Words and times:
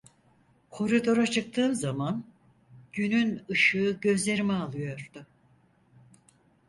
Koridora 0.69 1.27
çıktığım 1.27 1.75
zaman, 1.75 2.23
günün 2.93 3.43
ışığı 3.51 3.97
gözlerimi 4.01 4.53
alıyordu. 4.53 5.27